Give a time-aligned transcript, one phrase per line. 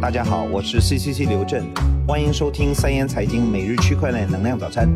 [0.00, 1.66] 大家好，我是 CCC 刘震，
[2.06, 4.88] 欢迎收听三言财经每日区块链能量早餐。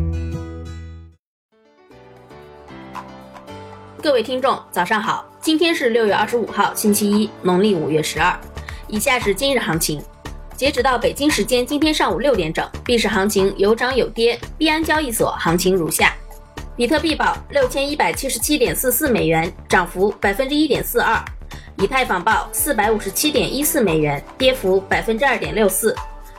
[4.01, 8.33] 各位听众，早上好，今天是六月二十五号，星期一，农历五月十二。
[8.87, 10.01] 以下是今日行情，
[10.57, 16.15] 截止到北京时间今天上午六点整，币市行情有涨有跌，币安交易所行情如下：
[16.77, 21.25] 比特币报六千一百七十七点四四美元，涨幅百分之一点四二；
[21.83, 25.93] 以太坊报四百五十七点一四美元，跌幅百分之二点六四；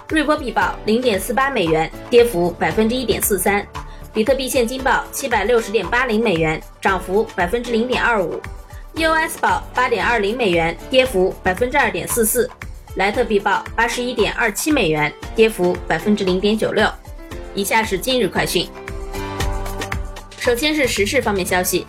[0.08, 3.62] 瑞波币报零点四八美元，跌幅百分之一点四三；
[4.14, 8.40] 比特币现金报七百六十点八零美元，涨幅百分之零点二五。
[8.96, 12.48] EOS 报八点二零美元，跌幅百分之二点四四；
[12.96, 16.90] 莱特币报八十一点二七美元，跌幅百分之零点九六。
[17.54, 18.66] 以下是今日快讯。
[20.38, 21.86] 首先是时事方面消息，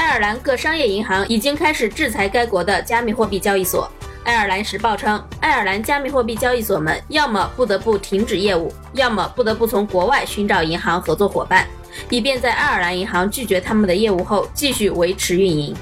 [0.00, 3.86] 爱尔兰各商业银行已经开始制裁该国的加密货币交易所。
[4.24, 11.66] 爱尔兰时报称，爱尔兰加密货币交易所们要么不得不停止业务，要么不得不从国外寻找银行合作伙伴，
[12.08, 15.76] 以便在爱尔兰银行拒绝他们的业务后继续维持运营。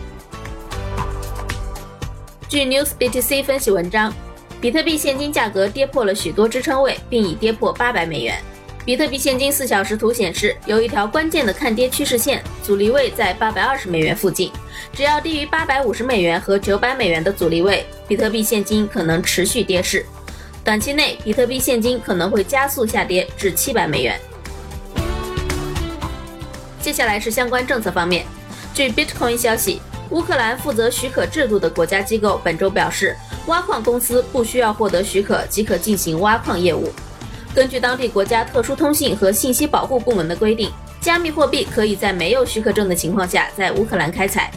[2.48, 4.12] 据 NewsBTC 分析文章，
[4.60, 8.36] 比特币现金价格跌破了许多支撑位，并已跌破八百美元。
[8.88, 14.50] 比特币现金四小时图显示，有一条关键的看跌趋势线，阻力位在八百二十美元附近。
[14.94, 20.06] 只要低于八百五十美元和九百美元的阻力位，比特币现金可能持续跌势。
[20.64, 24.18] 短期内，比特币现金可能会加速下跌至七百美元。
[26.80, 28.24] 接下来是相关政策方面，
[28.72, 29.82] 据 Bitcoin 消息。
[30.12, 33.14] 乌克兰负责许可制度的国家机构本周表示，
[33.48, 36.90] 挖矿公司不需要获得许可即可进行挖矿业务。
[37.54, 44.50] 根据当地国家特殊通信和信息保护部门的规定，加密货币可以在没有许可证的情况下在乌克兰开采。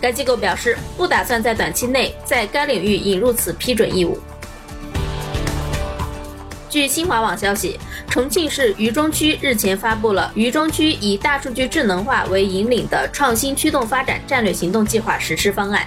[0.00, 4.18] 该机构表示，不打算在短期内在该领域引入此批准义务。
[6.68, 7.78] 据新华网消息。
[8.08, 15.86] 重庆市渝中区日前发布了渝中区以大数据智能化为引领的创新驱动发展战略行动计划实施方案。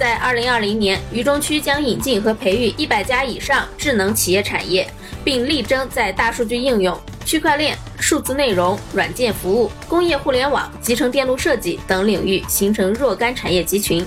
[0.00, 4.90] 在二零二零年，渝中区将引进和培育一百家以上智能企业产业，
[5.22, 14.02] 并力争在大数据应用、区块链、数字内容、软件服务、工业互联网、集成电路设计等领域形成若干产业集群，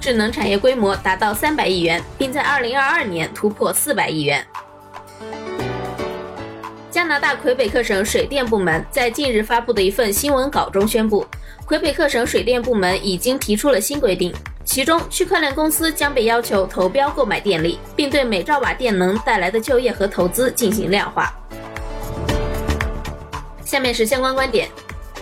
[0.00, 4.44] 智能产业规模达到三百亿元，并在二零二二年突破四百亿元。
[6.90, 11.24] 加拿大魁北克省水电部门在近日发布的一份新闻稿中宣布，
[11.64, 14.34] 魁北克省水电部门已经提出了新规定，
[14.68, 21.34] 其中区块链公司将被要求投标购买电力，并对每兆瓦电能带来的就业和投资进行量化。
[23.64, 24.68] 下面是相关观点。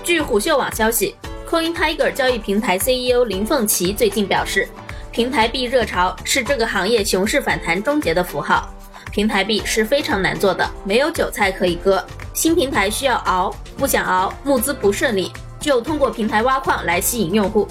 [0.03, 1.15] 据虎嗅网消息
[1.49, 4.69] ，Coin Tiger 交易平台 CEO 林凤琪最近表示，
[5.12, 8.69] 平台币热潮是这个行业熊市反弹终结的符号。
[9.12, 12.05] 平台币是非常难做的，没有韭菜可以割。
[12.35, 15.31] 新平台需要熬，不想熬，募资不顺利，
[15.61, 17.69] 就通过平台挖矿来吸引用户。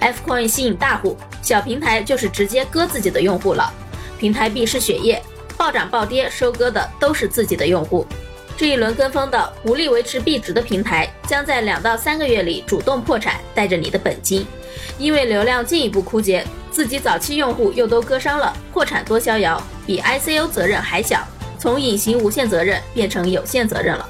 [0.00, 3.72] Fcoin 吸引大户，小平台就是直接割自己的用户了。
[4.18, 5.22] 平台币是血液，
[5.56, 8.06] 暴涨暴跌收割的都是自己的用户。
[8.56, 14.46] 这一轮跟风的无力维持币值的平台，将在两到三个月里主动破产，带着你的本金，
[14.98, 16.42] 因为流量进一步枯竭。
[16.70, 21.26] 自己早期用户又都割伤了，破产多逍遥，比 ICO 责任还小，
[21.58, 24.08] 从隐形无限责任变成有限责任了。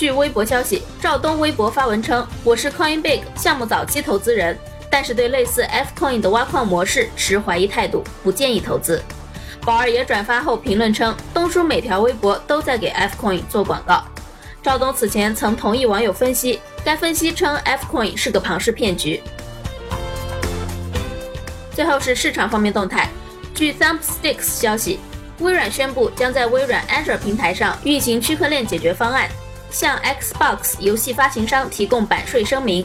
[0.00, 4.58] 据微博消息，赵东微博发文称：“我是 Coinbase 项目早期投资人，
[4.90, 9.02] 但是对类似 Fcoin 的挖矿模式持怀疑态度，不建议投资。”
[9.60, 14.02] 宝儿也转发后评论称：“东叔每条微博都在给 Fcoin 做广告。”
[14.64, 19.22] 赵东此前曾同意网友分析，该分析称 Fcoin 是个庞氏骗局。
[21.74, 23.06] 最后是市场方面动态。
[23.54, 24.98] 据 Thumbsticks 消息，
[25.40, 29.28] 微软宣布将在微软 Azure 平台上运行区块链解决方案，
[29.70, 32.84] 向 Xbox 游戏发行商提供版税声明。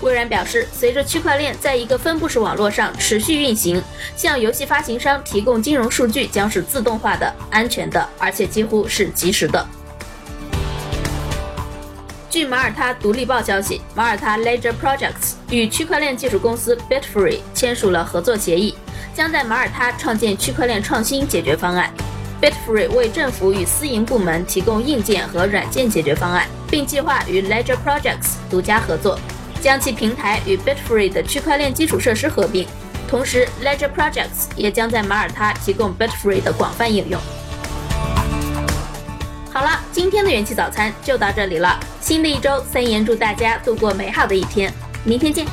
[0.00, 3.80] 微软表示，随着区块链在一个分布式网络上持续运行，
[4.16, 9.64] 向游戏发行商提供金融数据将是自动化的、安全的，而且几乎是及时的。
[12.28, 18.74] 据马耳他独立报消息，马耳他 Ledger Projects 与区块链技术公司 Bitfree 签署了合作协议，
[19.14, 21.92] 将在马耳他创建区块链创新解决方案。
[22.42, 29.16] Bitfree 为政府与私营部门提供硬件和软件解决方案，并计划与 Ledger Projects 独家合作，
[29.60, 32.66] 将其平台与 Bitfree 的区块链基础设施合并。
[33.08, 37.20] 同时，Ledger Projects 也将在马耳他提供 Bitfree 的广泛应用。
[39.52, 41.78] 好了，今天的元气早餐就到这里了。
[42.00, 44.72] 新的一周，三言祝大家度过美好的一天，
[45.04, 45.46] 明天见。